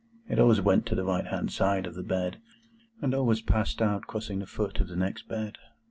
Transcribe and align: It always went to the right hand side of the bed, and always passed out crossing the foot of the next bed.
It 0.27 0.39
always 0.39 0.59
went 0.59 0.87
to 0.87 0.95
the 0.95 1.03
right 1.05 1.27
hand 1.27 1.51
side 1.51 1.85
of 1.85 1.93
the 1.93 2.01
bed, 2.01 2.41
and 3.03 3.13
always 3.13 3.39
passed 3.41 3.83
out 3.83 4.07
crossing 4.07 4.39
the 4.39 4.47
foot 4.47 4.79
of 4.79 4.87
the 4.87 4.95
next 4.95 5.27
bed. 5.27 5.59